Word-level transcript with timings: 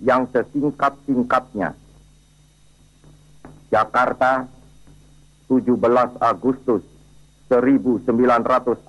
yang 0.00 0.28
sesingkat-singkatnya. 0.32 1.72
Jakarta, 3.72 4.46
17 5.48 5.78
Agustus 6.18 6.82
1945 7.48 8.86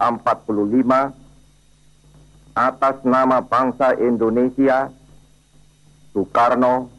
atas 2.58 2.96
nama 3.06 3.38
bangsa 3.46 3.94
Indonesia 4.02 4.90
Soekarno 6.10 6.90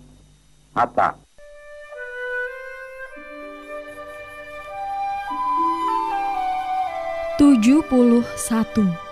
Hatta. 0.70 1.19
Tujuh 7.39 7.87
puluh 7.87 8.27
satu 8.34 9.08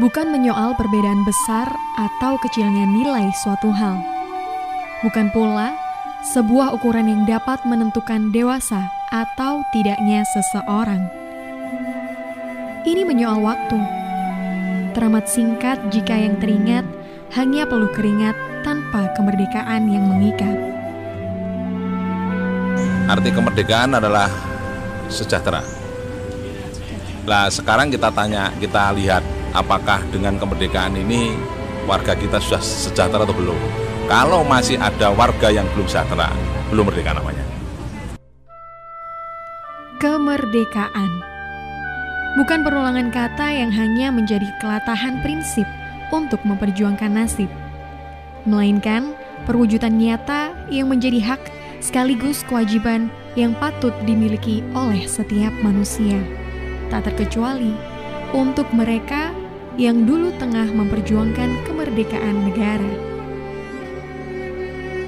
bukan 0.00 0.32
menyoal 0.32 0.72
perbedaan 0.72 1.20
besar 1.28 1.68
atau 2.00 2.40
kecilnya 2.40 2.88
nilai 2.88 3.28
suatu 3.44 3.68
hal, 3.68 4.00
bukan 5.04 5.28
pula 5.36 5.76
sebuah 6.32 6.72
ukuran 6.72 7.12
yang 7.12 7.22
dapat 7.28 7.60
menentukan 7.68 8.32
dewasa 8.32 8.88
atau 9.12 9.60
tidaknya 9.74 10.24
seseorang. 10.32 11.02
Ini 12.88 13.04
menyoal 13.04 13.44
waktu, 13.44 13.78
teramat 14.96 15.28
singkat 15.28 15.76
jika 15.92 16.16
yang 16.16 16.40
teringat 16.40 16.88
hanya 17.36 17.68
perlu 17.68 17.92
keringat 17.92 18.34
tanpa 18.64 19.12
kemerdekaan 19.12 19.92
yang 19.92 20.08
mengikat. 20.08 20.56
Arti 23.12 23.28
kemerdekaan 23.28 23.92
adalah 23.92 24.30
sejahtera. 25.12 25.60
Nah, 27.28 27.46
sekarang 27.52 27.92
kita 27.92 28.08
tanya, 28.10 28.50
kita 28.58 28.90
lihat 28.96 29.22
apakah 29.52 30.00
dengan 30.08 30.40
kemerdekaan 30.40 30.96
ini 30.96 31.32
warga 31.84 32.16
kita 32.16 32.40
sudah 32.40 32.60
sejahtera 32.60 33.24
atau 33.24 33.36
belum. 33.36 33.58
Kalau 34.10 34.42
masih 34.44 34.76
ada 34.76 35.14
warga 35.14 35.48
yang 35.48 35.64
belum 35.72 35.86
sejahtera, 35.88 36.28
belum 36.68 36.90
merdeka 36.90 37.16
namanya. 37.16 37.44
Kemerdekaan 40.02 41.10
bukan 42.34 42.60
perulangan 42.66 43.08
kata 43.14 43.46
yang 43.54 43.70
hanya 43.70 44.10
menjadi 44.10 44.48
kelatahan 44.58 45.22
prinsip 45.22 45.68
untuk 46.10 46.42
memperjuangkan 46.42 47.12
nasib, 47.12 47.48
melainkan 48.44 49.14
perwujudan 49.46 49.96
nyata 49.96 50.52
yang 50.68 50.90
menjadi 50.90 51.22
hak 51.22 51.42
sekaligus 51.82 52.46
kewajiban 52.46 53.10
yang 53.34 53.56
patut 53.58 53.94
dimiliki 54.04 54.60
oleh 54.76 55.02
setiap 55.08 55.50
manusia, 55.64 56.20
tak 56.92 57.08
terkecuali 57.10 57.74
untuk 58.36 58.68
mereka 58.76 59.31
yang 59.80 60.04
dulu 60.04 60.28
tengah 60.36 60.68
memperjuangkan 60.68 61.64
kemerdekaan 61.64 62.36
negara. 62.44 62.92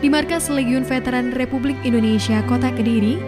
Di 0.01 0.09
markas 0.13 0.49
Legiun 0.53 0.85
Veteran 0.85 1.33
Republik 1.37 1.77
Indonesia 1.85 2.41
Kota 2.45 2.73
Kediri, 2.73 3.21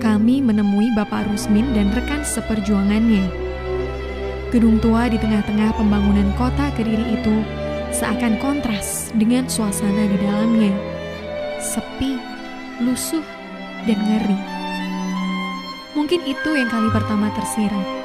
kami 0.00 0.40
menemui 0.44 0.92
Bapak 0.96 1.28
Rusmin 1.28 1.72
dan 1.72 1.92
rekan 1.92 2.24
seperjuangannya. 2.24 3.24
Gedung 4.52 4.80
tua 4.80 5.08
di 5.08 5.16
tengah-tengah 5.20 5.76
pembangunan 5.76 6.28
kota 6.36 6.68
Kediri 6.76 7.16
itu 7.16 7.36
seakan 7.92 8.36
kontras 8.40 9.12
dengan 9.16 9.48
suasana 9.48 10.04
di 10.08 10.16
dalamnya. 10.20 10.72
Sepi, 11.60 12.20
lusuh, 12.84 13.24
dan 13.88 13.98
ngeri. 14.00 14.38
Mungkin 15.96 16.20
itu 16.28 16.50
yang 16.56 16.68
kali 16.68 16.88
pertama 16.92 17.32
tersirat 17.32 18.03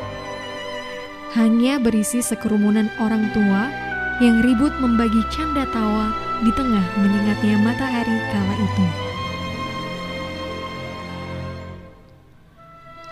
hanya 1.38 1.78
berisi 1.78 2.26
sekerumunan 2.26 2.90
orang 2.98 3.30
tua 3.38 3.70
yang 4.18 4.42
ribut 4.42 4.74
membagi 4.82 5.22
canda 5.30 5.62
tawa 5.70 6.10
di 6.42 6.50
tengah 6.58 6.82
menyengatnya 6.98 7.56
matahari 7.62 8.18
kala 8.34 8.56
itu. 8.58 8.86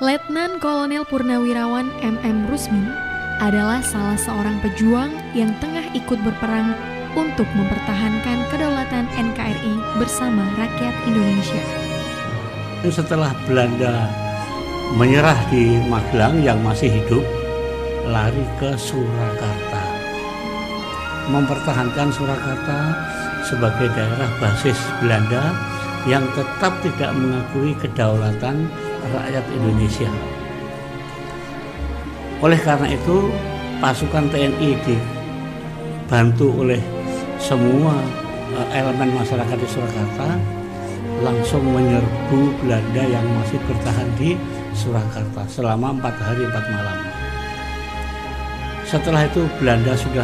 Letnan 0.01 0.61
Kolonel 0.61 1.05
Purnawirawan 1.05 1.89
MM 2.01 2.49
Rusmin 2.49 2.89
adalah 3.37 3.85
salah 3.85 4.17
seorang 4.17 4.57
pejuang 4.65 5.13
yang 5.37 5.53
tengah 5.61 5.85
ikut 5.93 6.17
berperang 6.21 6.73
untuk 7.17 7.45
mempertahankan 7.53 8.45
kedaulatan 8.49 9.05
NKRI 9.13 9.73
bersama 9.97 10.45
rakyat 10.57 10.95
Indonesia. 11.05 11.63
Setelah 12.85 13.33
Belanda 13.49 14.09
menyerah 14.93 15.37
di 15.49 15.81
Magelang 15.89 16.45
yang 16.45 16.61
masih 16.61 16.93
hidup, 16.93 17.25
lari 18.07 18.45
ke 18.57 18.73
Surakarta. 18.79 19.83
Mempertahankan 21.27 22.07
Surakarta 22.07 22.79
sebagai 23.43 23.91
daerah 23.91 24.31
basis 24.39 24.79
Belanda 25.03 25.51
yang 26.07 26.23
tetap 26.31 26.79
tidak 26.79 27.11
mengakui 27.11 27.75
kedaulatan 27.75 28.71
rakyat 29.11 29.45
Indonesia. 29.51 30.11
Oleh 32.39 32.59
karena 32.63 32.87
itu, 32.95 33.27
pasukan 33.83 34.31
TNI 34.31 34.69
dibantu 34.87 36.63
oleh 36.63 36.79
semua 37.41 37.97
eh, 38.55 38.79
elemen 38.79 39.11
masyarakat 39.19 39.57
di 39.57 39.67
Surakarta 39.67 40.37
langsung 41.25 41.65
menyerbu 41.65 42.61
Belanda 42.61 43.03
yang 43.03 43.25
masih 43.41 43.57
bertahan 43.65 44.09
di 44.15 44.37
Surakarta 44.77 45.49
selama 45.49 45.97
empat 45.97 46.15
hari 46.21 46.45
empat 46.45 46.65
malam. 46.69 47.16
Setelah 48.87 49.27
itu 49.27 49.43
Belanda 49.59 49.91
sudah 49.99 50.23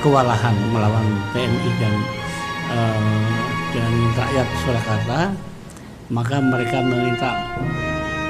kewalahan 0.00 0.56
melawan 0.72 1.04
TNI 1.36 1.70
dan 1.76 1.94
uh, 2.72 3.28
dan 3.76 3.92
rakyat 4.16 4.48
Surakarta, 4.64 5.20
maka 6.08 6.40
mereka 6.40 6.80
meminta 6.80 7.36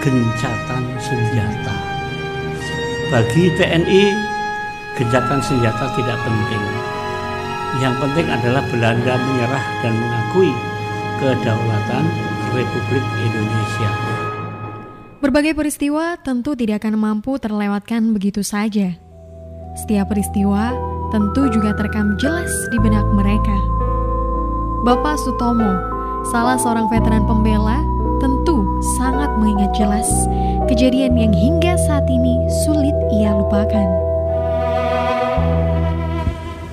gencatan 0.03 0.83
senjata. 0.99 1.77
Bagi 3.15 3.55
TNI, 3.55 4.03
gencatan 4.99 5.39
senjata 5.39 5.87
tidak 5.95 6.19
penting. 6.27 6.65
Yang 7.79 7.95
penting 8.03 8.27
adalah 8.35 8.67
Belanda 8.67 9.15
menyerah 9.15 9.65
dan 9.87 9.95
mengakui 9.95 10.51
kedaulatan 11.23 12.05
Republik 12.51 13.07
Indonesia. 13.31 14.12
Berbagai 15.23 15.55
peristiwa 15.55 16.19
tentu 16.19 16.59
tidak 16.59 16.83
akan 16.83 16.99
mampu 16.99 17.39
terlewatkan 17.39 18.11
begitu 18.11 18.43
saja. 18.43 18.99
Setiap 19.79 20.11
peristiwa 20.11 20.75
tentu 21.15 21.47
juga 21.47 21.71
terekam 21.79 22.19
jelas 22.19 22.51
di 22.75 22.79
benak 22.83 23.07
mereka. 23.15 23.55
Bapak 24.83 25.15
Sutomo, 25.23 25.79
salah 26.27 26.59
seorang 26.59 26.91
veteran 26.91 27.23
pembela, 27.23 27.79
tentu 28.19 28.67
sangat 28.99 29.31
mengingat 29.39 29.71
jelas 29.79 30.11
kejadian 30.67 31.15
yang 31.15 31.31
hingga 31.31 31.79
saat 31.87 32.03
ini 32.11 32.35
sulit 32.67 32.97
ia 33.15 33.31
lupakan. 33.31 33.89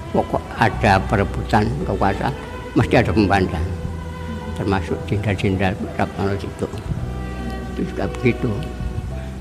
Pokok 0.10 0.42
ada 0.58 0.98
perebutan 1.06 1.70
kekuasaan, 1.86 2.34
mesti 2.74 2.98
ada 2.98 3.14
pembandang, 3.14 3.68
termasuk 4.58 4.98
jenderal-jenderal 5.06 5.78
kalau 6.18 6.34
itu 6.34 6.66
itu 7.80 7.96
juga 7.96 8.06
begitu. 8.20 8.52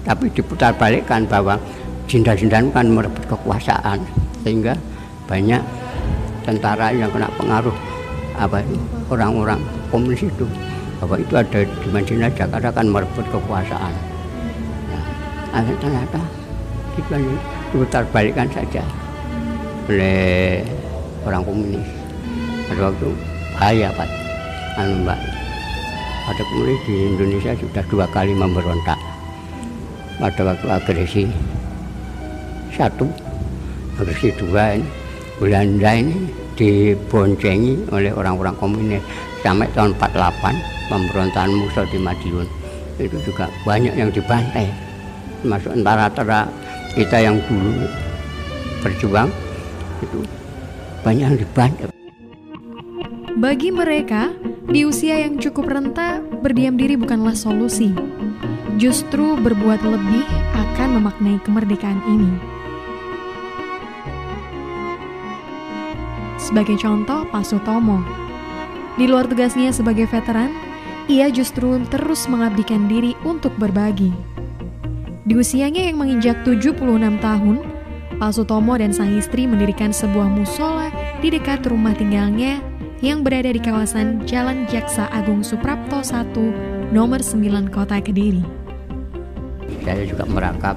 Tapi 0.06 0.30
diputar 0.30 0.70
balikkan 0.78 1.26
bahwa 1.26 1.58
jindan-jindan 2.06 2.70
kan 2.70 2.86
merebut 2.86 3.26
kekuasaan 3.26 3.98
sehingga 4.46 4.78
banyak 5.26 5.60
tentara 6.46 6.94
yang 6.94 7.10
kena 7.12 7.28
pengaruh 7.36 7.74
apa 8.38 8.62
itu 8.62 8.78
orang-orang 9.10 9.60
komunis 9.90 10.24
itu 10.24 10.46
bahwa 11.02 11.18
itu 11.18 11.34
ada 11.34 11.66
di 11.66 11.88
Madinah 11.90 12.30
Jakarta 12.32 12.70
kan 12.70 12.86
merebut 12.88 13.26
kekuasaan. 13.28 13.92
Nah, 14.88 15.62
ternyata 15.82 16.22
itu 16.96 17.34
diputar 17.74 18.06
balikkan 18.14 18.48
saja 18.54 18.80
oleh 19.90 20.64
orang 21.26 21.42
komunis. 21.44 21.88
Pada 22.70 22.92
waktu 22.92 23.08
bahaya 23.58 23.88
Pak. 23.92 24.08
Anu 24.78 25.02
Mbak 25.02 25.37
ada 26.28 26.42
kemudian 26.44 26.80
di 26.84 26.94
Indonesia 27.08 27.52
sudah 27.56 27.84
dua 27.88 28.06
kali 28.12 28.36
memberontak 28.36 29.00
pada 30.20 30.42
waktu 30.44 30.66
agresi. 30.68 31.24
Satu 32.76 33.08
agresi 33.96 34.28
dua 34.36 34.76
ini 34.76 34.88
Belanda 35.38 35.90
ini 35.94 36.28
diboncengi 36.58 37.88
oleh 37.94 38.12
orang-orang 38.12 38.54
komunis. 38.58 39.02
Sampai 39.38 39.70
tahun 39.70 39.94
48 39.94 40.90
pemberontakan 40.90 41.52
Musa 41.54 41.86
di 41.86 41.98
Madiun. 42.02 42.48
Itu 42.98 43.16
juga 43.22 43.46
banyak 43.62 43.94
yang 43.94 44.10
dibantai. 44.10 44.66
Termasuk 45.40 45.70
antara-antara 45.78 46.50
kita 46.98 47.22
yang 47.22 47.38
dulu 47.46 47.86
berjuang 48.82 49.30
itu 50.02 50.18
banyak 51.06 51.24
yang 51.30 51.38
dibantai. 51.38 51.86
Bagi 53.38 53.70
mereka, 53.70 54.34
di 54.68 54.84
usia 54.84 55.24
yang 55.24 55.40
cukup 55.40 55.72
renta, 55.72 56.20
berdiam 56.44 56.76
diri 56.76 56.92
bukanlah 56.92 57.32
solusi. 57.32 57.96
Justru 58.76 59.34
berbuat 59.40 59.80
lebih 59.80 60.24
akan 60.52 61.00
memaknai 61.00 61.40
kemerdekaan 61.40 61.98
ini. 62.04 62.32
Sebagai 66.36 66.76
contoh, 66.76 67.24
Pak 67.32 67.48
Sutomo. 67.48 68.04
Di 69.00 69.08
luar 69.08 69.24
tugasnya 69.24 69.72
sebagai 69.72 70.04
veteran, 70.04 70.52
ia 71.08 71.32
justru 71.32 71.80
terus 71.88 72.28
mengabdikan 72.28 72.86
diri 72.86 73.16
untuk 73.24 73.56
berbagi. 73.56 74.12
Di 75.24 75.32
usianya 75.32 75.88
yang 75.88 75.96
menginjak 75.96 76.44
76 76.44 76.76
tahun, 77.24 77.56
Pak 78.20 78.30
Sutomo 78.36 78.76
dan 78.76 78.92
sang 78.92 79.16
istri 79.16 79.48
mendirikan 79.48 79.96
sebuah 79.96 80.28
musola 80.28 80.92
di 81.24 81.32
dekat 81.32 81.64
rumah 81.64 81.96
tinggalnya 81.96 82.67
yang 82.98 83.22
berada 83.22 83.54
di 83.54 83.62
kawasan 83.62 84.26
Jalan 84.26 84.66
Jaksa 84.66 85.06
Agung 85.14 85.46
Suprapto 85.46 86.02
1, 86.02 86.90
nomor 86.90 87.22
9 87.22 87.70
Kota 87.70 88.02
Kediri. 88.02 88.42
Saya 89.86 90.02
juga 90.02 90.26
merakap 90.26 90.74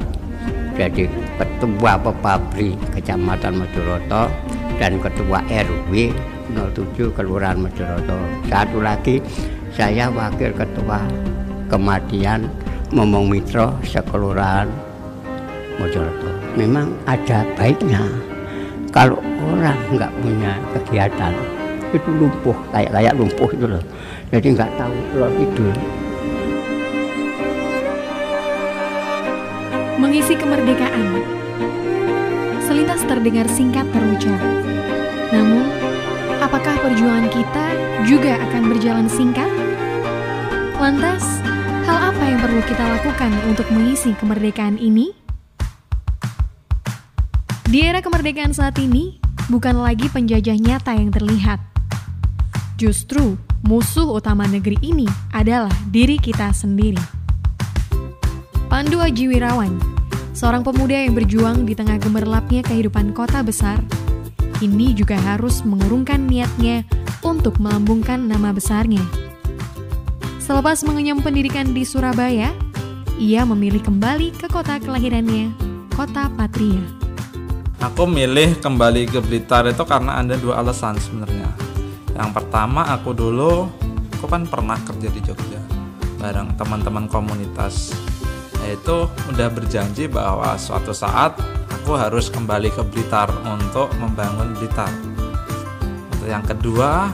jadi 0.77 1.09
ketua 1.41 1.97
Pepabri 1.97 2.77
Kecamatan 2.93 3.65
Mojoroto 3.65 4.29
dan 4.77 5.01
ketua 5.01 5.41
RW 5.49 6.13
07 6.53 7.17
Kelurahan 7.17 7.57
Mojoroto. 7.57 8.17
Satu 8.45 8.77
lagi 8.85 9.17
saya 9.73 10.13
wakil 10.13 10.53
ketua 10.53 11.01
kematian 11.73 12.45
Momong 12.93 13.33
Mitro 13.33 13.73
sekelurahan 13.81 14.69
Mojoroto. 15.81 16.29
Memang 16.53 16.93
ada 17.09 17.41
baiknya 17.57 18.05
kalau 18.93 19.17
orang 19.41 19.79
nggak 19.97 20.13
punya 20.21 20.53
kegiatan 20.77 21.60
itu 21.91 22.09
lumpuh 22.09 22.55
kayak 22.71 22.91
kayak 22.95 23.13
lumpuh 23.15 23.49
itu 23.51 23.65
loh. 23.67 23.83
Jadi 24.31 24.47
nggak 24.55 24.71
tahu 24.79 24.95
loh 25.19 25.31
tidur. 25.35 25.75
Mengisi 29.99 30.33
kemerdekaan. 30.33 31.07
Selintas 32.63 33.03
terdengar 33.03 33.45
singkat 33.51 33.85
terucap. 33.91 34.41
Namun 35.35 35.67
apakah 36.39 36.75
perjuangan 36.81 37.27
kita 37.29 37.65
juga 38.07 38.39
akan 38.49 38.63
berjalan 38.71 39.07
singkat? 39.11 39.51
Lantas 40.81 41.23
hal 41.85 42.09
apa 42.09 42.23
yang 42.25 42.39
perlu 42.41 42.61
kita 42.65 42.81
lakukan 42.81 43.31
untuk 43.45 43.67
mengisi 43.69 44.17
kemerdekaan 44.17 44.81
ini? 44.81 45.13
Di 47.71 47.87
era 47.87 48.03
kemerdekaan 48.03 48.51
saat 48.51 48.75
ini, 48.83 49.15
bukan 49.47 49.79
lagi 49.79 50.11
penjajah 50.11 50.59
nyata 50.59 50.91
yang 50.91 51.07
terlihat, 51.07 51.70
Justru 52.81 53.37
musuh 53.61 54.09
utama 54.09 54.49
negeri 54.49 54.73
ini 54.81 55.05
adalah 55.29 55.69
diri 55.93 56.17
kita 56.17 56.49
sendiri. 56.49 56.97
Pandu 58.73 58.97
Aji 58.97 59.29
Wirawan, 59.29 59.77
seorang 60.33 60.65
pemuda 60.65 60.97
yang 60.97 61.13
berjuang 61.13 61.69
di 61.69 61.77
tengah 61.77 62.01
gemerlapnya 62.01 62.65
kehidupan 62.65 63.13
kota 63.13 63.45
besar, 63.45 63.77
ini 64.65 64.97
juga 64.97 65.13
harus 65.13 65.61
mengurungkan 65.61 66.25
niatnya 66.25 66.81
untuk 67.21 67.61
melambungkan 67.61 68.25
nama 68.25 68.49
besarnya. 68.49 69.05
Selepas 70.41 70.81
mengenyam 70.81 71.21
pendidikan 71.21 71.77
di 71.77 71.85
Surabaya, 71.85 72.49
ia 73.21 73.45
memilih 73.45 73.85
kembali 73.85 74.33
ke 74.33 74.49
kota 74.49 74.81
kelahirannya, 74.81 75.53
kota 75.93 76.33
Patria. 76.33 76.81
Aku 77.77 78.09
milih 78.09 78.57
kembali 78.57 79.05
ke 79.05 79.21
Blitar 79.21 79.69
itu 79.69 79.85
karena 79.85 80.25
ada 80.25 80.33
dua 80.33 80.65
alasan 80.65 80.97
sebenarnya. 80.97 81.60
Yang 82.21 82.37
pertama 82.37 82.85
aku 82.85 83.17
dulu 83.17 83.65
aku 84.13 84.29
kan 84.29 84.45
pernah 84.45 84.77
kerja 84.85 85.09
di 85.09 85.25
Jogja 85.25 85.57
bareng 86.21 86.53
teman-teman 86.53 87.09
komunitas 87.09 87.97
yaitu 88.61 89.09
udah 89.25 89.49
berjanji 89.49 90.05
bahwa 90.05 90.53
suatu 90.53 90.93
saat 90.93 91.33
aku 91.73 91.97
harus 91.97 92.29
kembali 92.29 92.69
ke 92.69 92.85
Blitar 92.85 93.25
untuk 93.41 93.89
membangun 93.97 94.53
Blitar. 94.53 94.93
Untuk 96.13 96.29
yang 96.29 96.45
kedua, 96.45 97.09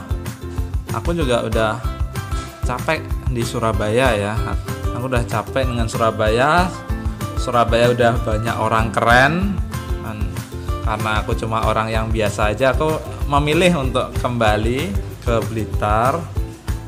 aku 0.92 1.16
juga 1.16 1.40
udah 1.48 1.80
capek 2.68 3.00
di 3.32 3.40
Surabaya 3.40 4.12
ya. 4.12 4.36
Aku 4.92 5.08
udah 5.08 5.24
capek 5.24 5.64
dengan 5.72 5.88
Surabaya. 5.88 6.68
Surabaya 7.40 7.96
udah 7.96 8.12
banyak 8.20 8.56
orang 8.60 8.92
keren. 8.92 9.56
Karena 10.88 11.20
aku 11.20 11.36
cuma 11.36 11.68
orang 11.68 11.92
yang 11.92 12.08
biasa 12.08 12.56
aja, 12.56 12.72
aku 12.72 12.96
memilih 13.28 13.84
untuk 13.84 14.08
kembali 14.24 14.88
ke 15.20 15.36
Blitar. 15.52 16.16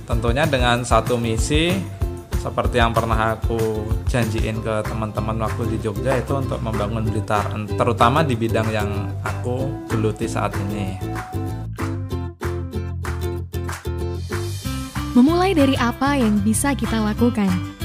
Tentunya 0.08 0.49
dengan 0.49 0.81
satu 0.81 1.20
misi 1.20 1.76
seperti 2.41 2.81
yang 2.81 2.97
pernah 2.97 3.37
aku 3.37 3.85
janjiin 4.08 4.64
ke 4.64 4.81
teman-teman 4.88 5.44
waktu 5.44 5.76
di 5.76 5.85
Jogja 5.85 6.17
itu 6.17 6.32
untuk 6.32 6.56
membangun 6.64 7.05
Blitar 7.05 7.44
terutama 7.76 8.25
di 8.25 8.32
bidang 8.41 8.73
yang 8.73 8.88
aku 9.20 9.69
geluti 9.93 10.25
saat 10.25 10.56
ini. 10.56 10.97
Memulai 15.12 15.52
dari 15.52 15.76
apa 15.76 16.17
yang 16.17 16.41
bisa 16.41 16.73
kita 16.73 17.05
lakukan 17.05 17.80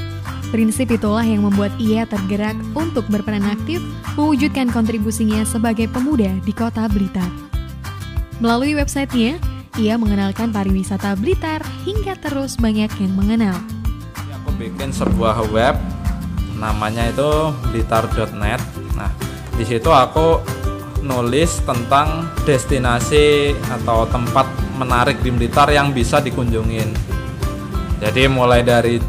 Prinsip 0.53 0.93
itulah 0.93 1.25
yang 1.25 1.45
membuat 1.45 1.73
ia 1.81 2.05
tergerak 2.05 2.55
untuk 2.77 3.05
berperan 3.09 3.45
aktif 3.45 3.81
mewujudkan 4.13 4.69
kontribusinya 4.69 5.41
sebagai 5.43 5.89
pemuda 5.89 6.29
di 6.45 6.53
kota 6.53 6.85
Blitar. 6.85 7.27
Melalui 8.37 8.75
websitenya, 8.75 9.39
ia 9.75 9.95
mengenalkan 9.99 10.51
pariwisata 10.55 11.15
Blitar 11.19 11.63
hingga 11.83 12.15
terus 12.19 12.55
banyak 12.55 12.91
yang 12.99 13.13
mengenal. 13.15 13.57
Aku 14.43 14.51
bikin 14.55 14.91
sebuah 14.91 15.49
web, 15.51 15.75
namanya 16.59 17.11
itu 17.11 17.51
blitar.net. 17.71 18.61
Nah, 18.95 19.11
di 19.55 19.63
situ 19.67 19.91
aku 19.91 20.39
nulis 21.05 21.61
tentang 21.63 22.27
destinasi 22.43 23.53
atau 23.69 24.09
tempat 24.09 24.49
menarik 24.75 25.21
di 25.21 25.29
Blitar 25.31 25.69
yang 25.69 25.93
bisa 25.93 26.19
dikunjungin. 26.19 26.91
Jadi 28.01 28.27
mulai 28.27 28.65
dari 28.65 28.99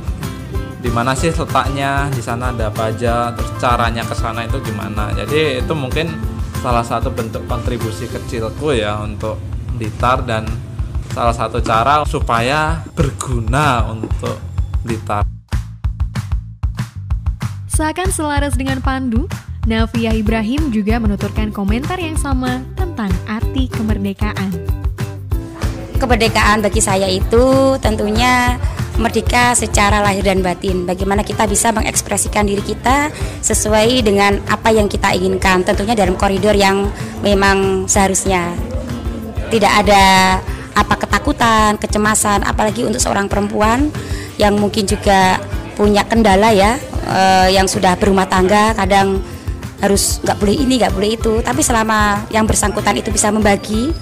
di 0.81 0.91
mana 0.93 1.17
sih 1.17 1.33
letaknya, 1.33 2.13
di 2.13 2.21
sana 2.21 2.53
ada 2.53 2.69
apa 2.69 2.93
aja, 2.93 3.33
terus 3.33 3.51
caranya 3.57 4.05
ke 4.05 4.15
sana 4.15 4.45
itu 4.45 4.61
gimana. 4.61 5.11
Jadi 5.17 5.65
itu 5.65 5.73
mungkin 5.73 6.13
salah 6.61 6.85
satu 6.85 7.09
bentuk 7.13 7.45
kontribusi 7.49 8.09
kecilku 8.09 8.77
ya 8.77 9.01
untuk 9.01 9.41
Blitar 9.77 10.25
dan 10.25 10.49
salah 11.13 11.37
satu 11.37 11.61
cara 11.61 12.05
supaya 12.09 12.81
berguna 12.97 13.85
untuk 13.89 14.41
Blitar. 14.85 15.25
Seakan 17.69 18.09
selaras 18.09 18.57
dengan 18.57 18.81
Pandu, 18.81 19.29
Navia 19.69 20.17
Ibrahim 20.17 20.73
juga 20.73 20.97
menuturkan 20.97 21.53
komentar 21.53 22.01
yang 22.01 22.17
sama 22.17 22.65
tentang 22.73 23.13
arti 23.29 23.69
kemerdekaan. 23.69 24.49
Kemerdekaan 26.01 26.65
bagi 26.65 26.81
saya 26.81 27.09
itu 27.09 27.77
tentunya 27.81 28.57
merdeka 28.97 29.53
secara 29.53 30.01
lahir 30.01 30.25
dan 30.25 30.41
batin. 30.41 30.89
Bagaimana 30.89 31.23
kita 31.23 31.45
bisa 31.45 31.73
mengekspresikan 31.73 32.49
diri 32.49 32.65
kita 32.65 33.13
sesuai 33.45 34.05
dengan 34.05 34.41
apa 34.49 34.73
yang 34.73 34.89
kita 34.89 35.13
inginkan. 35.13 35.65
Tentunya 35.65 35.93
dalam 35.93 36.17
koridor 36.17 36.57
yang 36.57 36.89
memang 37.21 37.89
seharusnya 37.89 38.57
tidak 39.53 39.73
ada 39.87 40.05
apa 40.77 40.95
ketakutan, 41.01 41.81
kecemasan, 41.81 42.45
apalagi 42.45 42.85
untuk 42.85 43.01
seorang 43.01 43.31
perempuan 43.31 43.89
yang 44.37 44.57
mungkin 44.61 44.85
juga 44.85 45.41
punya 45.77 46.05
kendala 46.05 46.53
ya, 46.53 46.77
eh, 47.09 47.57
yang 47.57 47.65
sudah 47.65 47.97
berumah 47.97 48.29
tangga, 48.29 48.77
kadang 48.77 49.21
harus 49.81 50.21
nggak 50.25 50.37
boleh 50.41 50.57
ini, 50.57 50.81
nggak 50.81 50.93
boleh 50.93 51.11
itu. 51.17 51.33
Tapi 51.41 51.61
selama 51.65 52.29
yang 52.33 52.45
bersangkutan 52.45 52.97
itu 52.97 53.09
bisa 53.13 53.33
membagi 53.33 53.93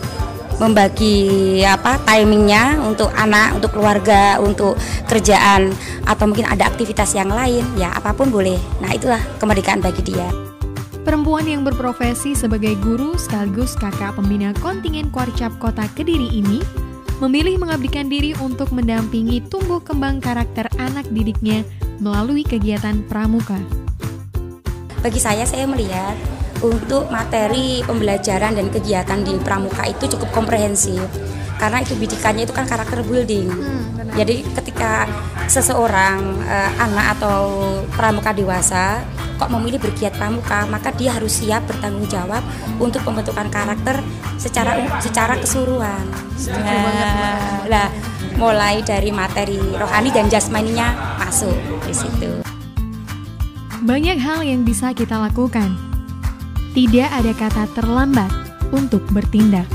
membagi 0.62 1.60
apa 1.66 1.98
timingnya 2.06 2.78
untuk 2.82 3.10
anak, 3.14 3.58
untuk 3.58 3.74
keluarga, 3.74 4.38
untuk 4.38 4.78
kerjaan 5.10 5.74
atau 6.06 6.24
mungkin 6.30 6.46
ada 6.46 6.70
aktivitas 6.70 7.14
yang 7.18 7.30
lain, 7.32 7.64
ya 7.74 7.90
apa 7.94 8.14
pun 8.14 8.30
boleh. 8.30 8.58
Nah 8.78 8.94
itulah 8.94 9.20
kemerdekaan 9.42 9.82
bagi 9.82 10.02
dia. 10.14 10.26
Perempuan 11.04 11.44
yang 11.44 11.68
berprofesi 11.68 12.32
sebagai 12.32 12.72
guru 12.80 13.20
sekaligus 13.20 13.76
kakak 13.76 14.16
pembina 14.16 14.56
kontingen 14.64 15.12
Kuarcap 15.12 15.52
Kota 15.60 15.84
Kediri 15.92 16.32
ini 16.32 16.64
memilih 17.20 17.60
mengabdikan 17.60 18.08
diri 18.08 18.32
untuk 18.40 18.72
mendampingi 18.72 19.44
tumbuh 19.52 19.84
kembang 19.84 20.18
karakter 20.18 20.66
anak 20.80 21.04
didiknya 21.12 21.60
melalui 22.00 22.42
kegiatan 22.42 23.04
pramuka. 23.06 23.60
Bagi 25.04 25.20
saya, 25.20 25.44
saya 25.44 25.68
melihat 25.68 26.16
untuk 26.64 27.12
materi 27.12 27.84
pembelajaran 27.84 28.56
dan 28.56 28.72
kegiatan 28.72 29.20
di 29.20 29.36
pramuka 29.44 29.84
itu 29.84 30.08
cukup 30.16 30.32
komprehensif 30.32 31.04
karena 31.60 31.80
itu 31.80 31.94
bidikannya 31.94 32.44
itu 32.48 32.54
kan 32.56 32.66
karakter 32.66 33.04
building. 33.06 33.46
Jadi 34.14 34.42
ketika 34.58 35.06
seseorang 35.46 36.42
eh, 36.44 36.70
anak 36.82 37.18
atau 37.18 37.40
pramuka 37.94 38.34
dewasa 38.34 39.04
kok 39.34 39.50
memilih 39.50 39.82
bergiat 39.82 40.14
pramuka, 40.14 40.66
maka 40.70 40.94
dia 40.94 41.10
harus 41.14 41.42
siap 41.42 41.66
bertanggung 41.66 42.06
jawab 42.06 42.42
untuk 42.78 43.02
pembentukan 43.02 43.50
karakter 43.50 43.98
secara 44.38 44.78
secara 45.02 45.34
keseluruhan. 45.38 46.04
Nah, 46.54 47.66
lah 47.66 47.88
mulai 48.38 48.82
dari 48.82 49.10
materi 49.14 49.58
rohani 49.58 50.10
dan 50.10 50.26
jasmaninya 50.30 51.18
masuk 51.22 51.54
di 51.86 51.94
situ. 51.94 52.30
Banyak 53.84 54.16
hal 54.16 54.46
yang 54.46 54.64
bisa 54.64 54.94
kita 54.96 55.18
lakukan. 55.18 55.93
Tidak 56.74 57.06
ada 57.06 57.30
kata 57.30 57.70
terlambat 57.78 58.34
untuk 58.74 59.06
bertindak. 59.14 59.70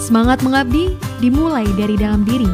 Semangat 0.00 0.40
mengabdi 0.40 0.96
dimulai 1.20 1.68
dari 1.76 2.00
dalam 2.00 2.24
diri, 2.24 2.48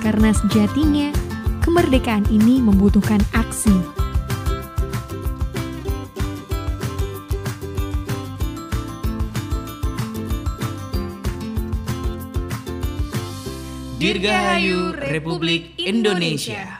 karena 0.00 0.32
sejatinya 0.32 1.12
kemerdekaan 1.60 2.24
ini 2.32 2.56
membutuhkan 2.64 3.20
aksi. 3.36 3.76
Dirgahayu 14.00 14.96
Republik 14.96 15.76
Indonesia. 15.76 16.79